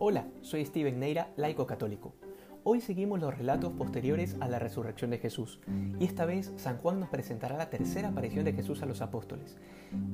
Hola, 0.00 0.28
soy 0.42 0.64
Steven 0.64 1.00
Neira, 1.00 1.32
laico 1.36 1.66
católico. 1.66 2.14
Hoy 2.62 2.80
seguimos 2.80 3.18
los 3.18 3.36
relatos 3.36 3.72
posteriores 3.72 4.36
a 4.38 4.46
la 4.46 4.60
resurrección 4.60 5.10
de 5.10 5.18
Jesús 5.18 5.58
y 5.98 6.04
esta 6.04 6.24
vez 6.24 6.52
San 6.56 6.78
Juan 6.78 7.00
nos 7.00 7.08
presentará 7.08 7.56
la 7.56 7.68
tercera 7.68 8.10
aparición 8.10 8.44
de 8.44 8.52
Jesús 8.52 8.80
a 8.80 8.86
los 8.86 9.02
apóstoles. 9.02 9.56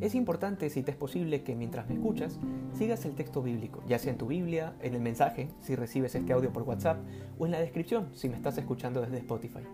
Es 0.01 0.15
importante, 0.15 0.71
si 0.71 0.83
te 0.83 0.93
es 0.93 0.97
posible, 0.97 1.43
que 1.43 1.55
mientras 1.55 1.87
me 1.87 1.97
escuchas 1.97 2.41
sigas 2.73 3.05
el 3.05 3.15
texto 3.15 3.43
bíblico, 3.43 3.83
ya 3.87 3.99
sea 3.99 4.13
en 4.13 4.17
tu 4.17 4.27
Biblia, 4.27 4.73
en 4.81 4.95
el 4.95 5.03
mensaje, 5.03 5.51
si 5.61 5.77
recibes 5.77 6.15
este 6.15 6.33
audio 6.33 6.51
por 6.51 6.63
WhatsApp, 6.63 7.01
o 7.39 7.45
en 7.45 7.53
la 7.53 7.61
descripción, 7.61 8.09
si 8.15 8.31
me 8.31 8.37
estás 8.37 8.57
escuchando 8.57 9.03
desde 9.03 9.19
Spotify. 9.19 9.65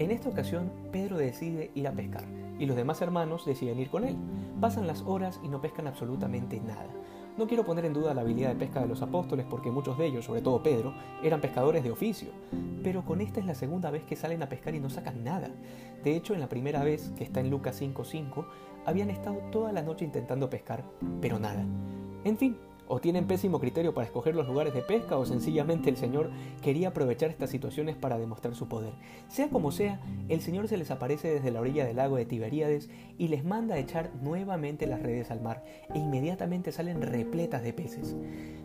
En 0.00 0.10
esta 0.10 0.30
ocasión, 0.30 0.72
Pedro 0.90 1.16
decide 1.16 1.70
ir 1.76 1.86
a 1.86 1.92
pescar 1.92 2.24
y 2.58 2.66
los 2.66 2.74
demás 2.74 3.00
hermanos 3.00 3.46
deciden 3.46 3.78
ir 3.78 3.88
con 3.88 4.04
él. 4.04 4.16
Pasan 4.60 4.88
las 4.88 5.02
horas 5.02 5.38
y 5.44 5.48
no 5.48 5.60
pescan 5.60 5.86
absolutamente 5.86 6.60
nada. 6.60 6.88
No 7.38 7.46
quiero 7.46 7.64
poner 7.64 7.86
en 7.86 7.94
duda 7.94 8.12
la 8.12 8.20
habilidad 8.20 8.50
de 8.50 8.56
pesca 8.56 8.80
de 8.80 8.88
los 8.88 9.00
apóstoles 9.00 9.46
porque 9.48 9.70
muchos 9.70 9.96
de 9.96 10.06
ellos, 10.06 10.26
sobre 10.26 10.42
todo 10.42 10.62
Pedro, 10.62 10.92
eran 11.22 11.40
pescadores 11.40 11.82
de 11.82 11.90
oficio, 11.90 12.28
pero 12.82 13.04
con 13.04 13.22
esta 13.22 13.40
es 13.40 13.46
la 13.46 13.54
segunda 13.54 13.90
vez 13.90 14.04
que 14.04 14.16
salen 14.16 14.42
a 14.42 14.48
pescar 14.50 14.74
y 14.74 14.80
no 14.80 14.90
sacan 14.90 15.24
nada. 15.24 15.48
De 16.04 16.14
hecho, 16.14 16.34
en 16.34 16.40
la 16.40 16.48
primera 16.48 16.84
vez, 16.84 17.10
que 17.16 17.24
está 17.24 17.40
en 17.40 17.48
Lucas 17.48 17.80
5.5, 17.80 18.44
habían 18.84 19.08
estado 19.08 19.38
toda 19.50 19.72
la 19.72 19.82
noche 19.82 20.04
intentando 20.04 20.50
pescar, 20.50 20.84
pero 21.22 21.38
nada. 21.38 21.64
En 22.24 22.36
fin, 22.36 22.58
o 22.88 23.00
tienen 23.00 23.26
pésimo 23.26 23.60
criterio 23.60 23.94
para 23.94 24.06
escoger 24.06 24.34
los 24.34 24.46
lugares 24.46 24.74
de 24.74 24.82
pesca 24.82 25.16
o 25.16 25.24
sencillamente 25.24 25.90
el 25.90 25.96
Señor 25.96 26.30
quería 26.62 26.88
aprovechar 26.88 27.30
estas 27.30 27.50
situaciones 27.50 27.96
para 27.96 28.18
demostrar 28.18 28.54
su 28.54 28.68
poder. 28.68 28.92
Sea 29.28 29.48
como 29.48 29.72
sea, 29.72 30.00
el 30.28 30.40
Señor 30.40 30.68
se 30.68 30.76
les 30.76 30.90
aparece 30.90 31.32
desde 31.32 31.50
la 31.50 31.60
orilla 31.60 31.84
del 31.84 31.96
lago 31.96 32.16
de 32.16 32.26
Tiberíades 32.26 32.90
y 33.18 33.28
les 33.28 33.44
manda 33.44 33.76
a 33.76 33.78
echar 33.78 34.10
nuevamente 34.22 34.86
las 34.86 35.02
redes 35.02 35.30
al 35.30 35.40
mar 35.40 35.64
e 35.94 35.98
inmediatamente 35.98 36.72
salen 36.72 37.02
repletas 37.02 37.62
de 37.62 37.72
peces. 37.72 38.16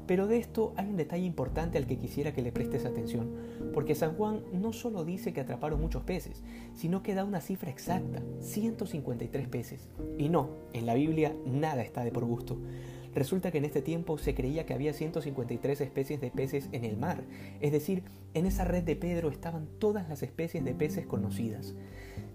Pero 0.07 0.27
de 0.27 0.37
esto 0.37 0.73
hay 0.77 0.87
un 0.87 0.95
detalle 0.95 1.25
importante 1.25 1.77
al 1.77 1.85
que 1.85 1.97
quisiera 1.97 2.33
que 2.33 2.41
le 2.41 2.53
prestes 2.53 2.85
atención, 2.85 3.29
porque 3.73 3.93
San 3.93 4.15
Juan 4.15 4.41
no 4.53 4.71
solo 4.71 5.03
dice 5.03 5.33
que 5.33 5.41
atraparon 5.41 5.81
muchos 5.81 6.03
peces, 6.03 6.43
sino 6.73 7.03
que 7.03 7.13
da 7.13 7.25
una 7.25 7.41
cifra 7.41 7.69
exacta, 7.69 8.21
153 8.39 9.47
peces. 9.49 9.89
Y 10.17 10.29
no, 10.29 10.49
en 10.73 10.85
la 10.85 10.93
Biblia 10.93 11.35
nada 11.45 11.81
está 11.81 12.03
de 12.05 12.11
por 12.11 12.23
gusto. 12.23 12.57
Resulta 13.17 13.49
que 13.49 13.57
en 13.57 13.65
este 13.65 13.81
tiempo 13.81 14.19
se 14.19 14.35
creía 14.35 14.67
que 14.67 14.75
había 14.75 14.93
153 14.93 15.81
especies 15.81 16.21
de 16.21 16.29
peces 16.29 16.69
en 16.71 16.85
el 16.85 16.97
mar, 16.97 17.23
es 17.61 17.71
decir, 17.71 18.03
en 18.35 18.45
esa 18.45 18.63
red 18.63 18.83
de 18.83 18.95
Pedro 18.95 19.31
estaban 19.31 19.65
todas 19.79 20.07
las 20.07 20.21
especies 20.21 20.63
de 20.63 20.75
peces 20.75 21.07
conocidas. 21.07 21.73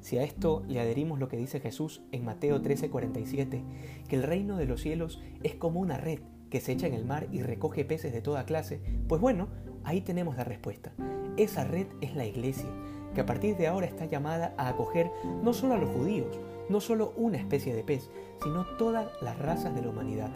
Si 0.01 0.19
a 0.19 0.25
esto 0.25 0.65
le 0.67 0.81
adherimos 0.81 1.21
lo 1.21 1.29
que 1.29 1.37
dice 1.37 1.61
Jesús 1.61 2.03
en 2.11 2.25
Mateo 2.25 2.61
13:47, 2.61 3.63
que 4.09 4.17
el 4.17 4.25
reino 4.25 4.57
de 4.57 4.67
los 4.67 4.81
cielos 4.81 5.23
es 5.45 5.55
como 5.55 5.79
una 5.79 5.99
red 5.99 6.19
que 6.51 6.61
se 6.61 6.73
echa 6.73 6.89
en 6.89 6.95
el 6.95 7.05
mar 7.05 7.29
y 7.31 7.43
recoge 7.43 7.85
peces 7.85 8.13
de 8.13 8.21
toda 8.21 8.45
clase, 8.45 8.81
pues 9.07 9.21
bueno, 9.21 9.51
ahí 9.85 10.01
tenemos 10.01 10.37
la 10.37 10.43
respuesta. 10.43 10.93
Esa 11.37 11.63
red 11.63 11.87
es 12.01 12.17
la 12.17 12.27
iglesia, 12.27 12.69
que 13.15 13.21
a 13.21 13.27
partir 13.27 13.57
de 13.57 13.69
ahora 13.69 13.87
está 13.87 14.07
llamada 14.07 14.53
a 14.59 14.67
acoger 14.67 15.13
no 15.45 15.53
solo 15.53 15.75
a 15.75 15.79
los 15.79 15.91
judíos, 15.91 16.41
no 16.69 16.81
solo 16.81 17.13
una 17.17 17.39
especie 17.39 17.73
de 17.73 17.85
pez, 17.85 18.11
sino 18.43 18.67
todas 18.79 19.07
las 19.23 19.39
razas 19.39 19.77
de 19.77 19.83
la 19.83 19.91
humanidad. 19.91 20.33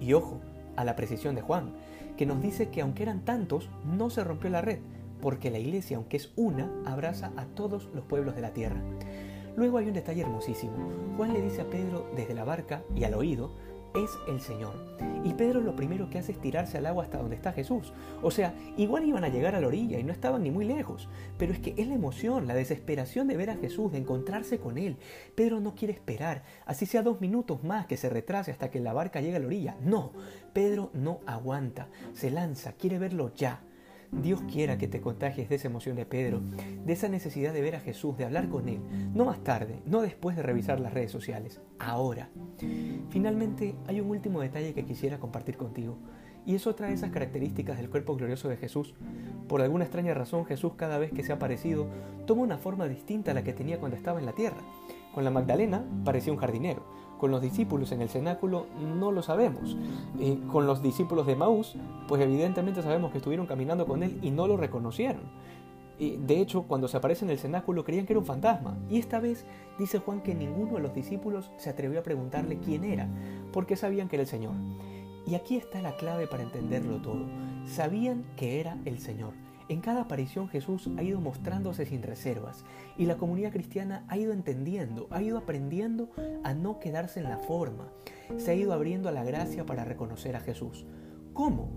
Y 0.00 0.12
ojo 0.12 0.40
a 0.76 0.84
la 0.84 0.96
precisión 0.96 1.34
de 1.34 1.42
Juan, 1.42 1.72
que 2.16 2.26
nos 2.26 2.40
dice 2.40 2.68
que 2.68 2.80
aunque 2.80 3.02
eran 3.02 3.24
tantos, 3.24 3.70
no 3.84 4.10
se 4.10 4.24
rompió 4.24 4.50
la 4.50 4.62
red, 4.62 4.78
porque 5.20 5.50
la 5.50 5.58
iglesia, 5.58 5.96
aunque 5.96 6.16
es 6.16 6.32
una, 6.36 6.70
abraza 6.84 7.32
a 7.36 7.44
todos 7.46 7.88
los 7.94 8.04
pueblos 8.04 8.34
de 8.34 8.42
la 8.42 8.52
tierra. 8.52 8.80
Luego 9.56 9.78
hay 9.78 9.88
un 9.88 9.94
detalle 9.94 10.22
hermosísimo. 10.22 10.74
Juan 11.16 11.32
le 11.32 11.40
dice 11.40 11.62
a 11.62 11.70
Pedro 11.70 12.06
desde 12.14 12.34
la 12.34 12.44
barca 12.44 12.82
y 12.94 13.04
al 13.04 13.14
oído 13.14 13.52
es 13.94 14.10
el 14.28 14.40
Señor. 14.40 14.74
Y 15.24 15.34
Pedro 15.34 15.60
lo 15.60 15.74
primero 15.74 16.08
que 16.08 16.18
hace 16.18 16.32
es 16.32 16.40
tirarse 16.40 16.78
al 16.78 16.86
agua 16.86 17.04
hasta 17.04 17.18
donde 17.18 17.36
está 17.36 17.52
Jesús. 17.52 17.92
O 18.22 18.30
sea, 18.30 18.54
igual 18.76 19.04
iban 19.04 19.24
a 19.24 19.28
llegar 19.28 19.54
a 19.54 19.60
la 19.60 19.66
orilla 19.66 19.98
y 19.98 20.04
no 20.04 20.12
estaban 20.12 20.42
ni 20.42 20.50
muy 20.50 20.64
lejos. 20.64 21.08
Pero 21.38 21.52
es 21.52 21.58
que 21.58 21.74
es 21.76 21.88
la 21.88 21.94
emoción, 21.94 22.46
la 22.46 22.54
desesperación 22.54 23.26
de 23.26 23.36
ver 23.36 23.50
a 23.50 23.56
Jesús, 23.56 23.92
de 23.92 23.98
encontrarse 23.98 24.58
con 24.58 24.78
Él. 24.78 24.96
Pedro 25.34 25.60
no 25.60 25.74
quiere 25.74 25.94
esperar, 25.94 26.44
así 26.64 26.86
sea 26.86 27.02
dos 27.02 27.20
minutos 27.20 27.64
más 27.64 27.86
que 27.86 27.96
se 27.96 28.08
retrase 28.08 28.50
hasta 28.50 28.70
que 28.70 28.80
la 28.80 28.92
barca 28.92 29.20
llegue 29.20 29.36
a 29.36 29.40
la 29.40 29.46
orilla. 29.46 29.76
No, 29.80 30.12
Pedro 30.52 30.90
no 30.94 31.20
aguanta, 31.26 31.88
se 32.14 32.30
lanza, 32.30 32.72
quiere 32.72 32.98
verlo 32.98 33.32
ya. 33.34 33.60
Dios 34.12 34.42
quiera 34.50 34.78
que 34.78 34.88
te 34.88 35.00
contagies 35.00 35.48
de 35.48 35.56
esa 35.56 35.68
emoción 35.68 35.96
de 35.96 36.06
Pedro, 36.06 36.40
de 36.84 36.92
esa 36.92 37.08
necesidad 37.08 37.52
de 37.52 37.62
ver 37.62 37.76
a 37.76 37.80
Jesús, 37.80 38.16
de 38.16 38.24
hablar 38.24 38.48
con 38.48 38.68
Él, 38.68 38.80
no 39.14 39.24
más 39.24 39.42
tarde, 39.42 39.80
no 39.86 40.02
después 40.02 40.36
de 40.36 40.42
revisar 40.42 40.80
las 40.80 40.92
redes 40.92 41.10
sociales, 41.10 41.60
ahora. 41.78 42.30
Finalmente, 43.10 43.74
hay 43.86 44.00
un 44.00 44.10
último 44.10 44.40
detalle 44.40 44.74
que 44.74 44.84
quisiera 44.84 45.18
compartir 45.18 45.56
contigo, 45.56 45.98
y 46.46 46.54
es 46.54 46.66
otra 46.66 46.86
de 46.86 46.94
esas 46.94 47.10
características 47.10 47.76
del 47.76 47.90
cuerpo 47.90 48.14
glorioso 48.14 48.48
de 48.48 48.56
Jesús. 48.56 48.94
Por 49.48 49.62
alguna 49.62 49.84
extraña 49.84 50.14
razón, 50.14 50.46
Jesús 50.46 50.74
cada 50.76 50.96
vez 50.96 51.10
que 51.10 51.24
se 51.24 51.32
ha 51.32 51.36
aparecido 51.36 51.88
toma 52.24 52.42
una 52.42 52.56
forma 52.56 52.86
distinta 52.86 53.32
a 53.32 53.34
la 53.34 53.42
que 53.42 53.52
tenía 53.52 53.80
cuando 53.80 53.96
estaba 53.96 54.20
en 54.20 54.26
la 54.26 54.32
tierra. 54.32 54.60
Con 55.12 55.24
la 55.24 55.30
Magdalena 55.30 55.84
parecía 56.04 56.32
un 56.32 56.38
jardinero, 56.38 56.84
con 57.18 57.30
los 57.30 57.40
discípulos 57.40 57.92
en 57.92 58.02
el 58.02 58.08
cenáculo 58.08 58.66
no 58.80 59.12
lo 59.12 59.22
sabemos. 59.22 59.76
Eh, 60.18 60.38
con 60.50 60.66
los 60.66 60.82
discípulos 60.82 61.26
de 61.26 61.36
Maús, 61.36 61.76
pues 62.08 62.20
evidentemente 62.22 62.82
sabemos 62.82 63.10
que 63.10 63.18
estuvieron 63.18 63.46
caminando 63.46 63.86
con 63.86 64.02
él 64.02 64.18
y 64.22 64.30
no 64.30 64.46
lo 64.46 64.56
reconocieron. 64.56 65.22
Y 65.98 66.18
de 66.18 66.40
hecho, 66.40 66.64
cuando 66.64 66.88
se 66.88 66.98
aparece 66.98 67.24
en 67.24 67.30
el 67.30 67.38
cenáculo 67.38 67.84
creían 67.84 68.04
que 68.04 68.12
era 68.12 68.20
un 68.20 68.26
fantasma. 68.26 68.76
Y 68.90 68.98
esta 68.98 69.18
vez 69.18 69.46
dice 69.78 69.98
Juan 69.98 70.20
que 70.20 70.34
ninguno 70.34 70.74
de 70.74 70.80
los 70.80 70.94
discípulos 70.94 71.50
se 71.56 71.70
atrevió 71.70 72.00
a 72.00 72.02
preguntarle 72.02 72.58
quién 72.58 72.84
era, 72.84 73.08
porque 73.52 73.76
sabían 73.76 74.08
que 74.08 74.16
era 74.16 74.22
el 74.22 74.28
Señor. 74.28 74.54
Y 75.26 75.34
aquí 75.34 75.56
está 75.56 75.80
la 75.82 75.96
clave 75.96 76.26
para 76.26 76.42
entenderlo 76.42 77.00
todo. 77.00 77.24
Sabían 77.64 78.24
que 78.36 78.60
era 78.60 78.78
el 78.84 78.98
Señor. 78.98 79.45
En 79.68 79.80
cada 79.80 80.02
aparición 80.02 80.48
Jesús 80.48 80.88
ha 80.96 81.02
ido 81.02 81.20
mostrándose 81.20 81.86
sin 81.86 82.02
reservas 82.02 82.64
y 82.96 83.06
la 83.06 83.16
comunidad 83.16 83.50
cristiana 83.50 84.04
ha 84.08 84.16
ido 84.16 84.32
entendiendo, 84.32 85.08
ha 85.10 85.20
ido 85.22 85.38
aprendiendo 85.38 86.10
a 86.44 86.54
no 86.54 86.78
quedarse 86.78 87.18
en 87.18 87.28
la 87.28 87.38
forma, 87.38 87.88
se 88.36 88.52
ha 88.52 88.54
ido 88.54 88.72
abriendo 88.72 89.08
a 89.08 89.12
la 89.12 89.24
gracia 89.24 89.66
para 89.66 89.84
reconocer 89.84 90.36
a 90.36 90.40
Jesús. 90.40 90.86
¿Cómo? 91.32 91.68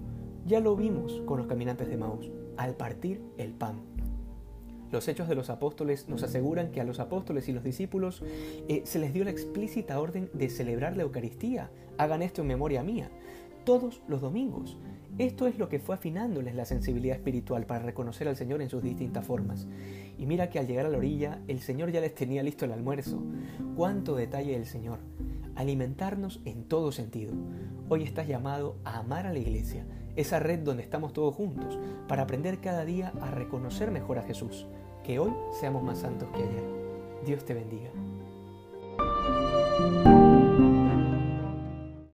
Ya 0.46 0.60
lo 0.60 0.76
vimos 0.76 1.22
con 1.26 1.40
los 1.40 1.48
caminantes 1.48 1.90
de 1.90 1.98
Maús, 1.98 2.32
al 2.58 2.76
partir 2.76 3.24
el 3.38 3.54
pan. 3.54 3.82
Los 4.92 5.08
hechos 5.08 5.28
de 5.28 5.36
los 5.36 5.50
apóstoles 5.50 6.08
nos 6.08 6.24
aseguran 6.24 6.72
que 6.72 6.82
a 6.82 6.84
los 6.84 7.00
apóstoles 7.00 7.50
y 7.50 7.54
los 7.54 7.64
discípulos 7.64 8.24
eh, 8.68 8.82
se 8.86 9.00
les 9.00 9.14
dio 9.14 9.24
la 9.24 9.32
explícita 9.32 10.00
orden 10.00 10.30
de 10.34 10.50
celebrar 10.50 10.96
la 10.96 11.04
Eucaristía. 11.04 11.72
Hagan 11.98 12.22
esto 12.22 12.42
en 12.42 12.48
memoria 12.48 12.82
mía 12.82 13.10
todos 13.66 14.02
los 14.08 14.22
domingos. 14.22 14.78
Esto 15.18 15.48
es 15.48 15.58
lo 15.58 15.68
que 15.68 15.80
fue 15.80 15.96
afinándoles 15.96 16.56
la 16.56 16.66
sensibilidad 16.66 17.18
espiritual 17.18 17.66
para 17.66 17.84
reconocer 17.84 18.28
al 18.28 18.38
Señor 18.38 18.62
en 18.62 18.70
sus 18.70 18.82
distintas 18.82 19.26
formas. 19.26 19.68
Y 20.18 20.26
mira 20.26 20.50
que 20.50 20.60
al 20.60 20.68
llegar 20.68 20.86
a 20.86 20.90
la 20.90 20.98
orilla, 20.98 21.42
el 21.48 21.60
Señor 21.60 21.92
ya 21.92 22.00
les 22.00 22.16
tenía 22.16 22.42
listo 22.42 22.66
el 22.66 22.72
almuerzo. 22.72 23.22
Cuánto 23.76 24.16
detalle 24.16 24.54
del 24.54 24.66
Señor. 24.66 25.00
Alimentarnos 25.56 26.40
en 26.46 26.64
todo 26.64 26.92
sentido. 26.94 27.34
Hoy 27.90 28.04
estás 28.04 28.28
llamado 28.28 28.78
a 28.86 29.00
amar 29.00 29.28
a 29.28 29.34
la 29.34 29.40
iglesia, 29.40 29.86
esa 30.16 30.40
red 30.40 30.60
donde 30.60 30.84
estamos 30.84 31.12
todos 31.12 31.36
juntos, 31.36 31.78
para 32.08 32.24
aprender 32.24 32.60
cada 32.60 32.86
día 32.86 33.12
a 33.20 33.32
reconocer 33.32 33.92
mejor 33.92 34.20
a 34.20 34.24
Jesús. 34.24 34.68
Que 35.04 35.20
hoy 35.20 35.34
seamos 35.60 35.84
más 35.84 36.00
santos 36.00 36.30
que 36.30 36.44
ayer. 36.44 36.64
Dios 37.26 37.44
te 37.44 37.54
bendiga. 37.56 37.90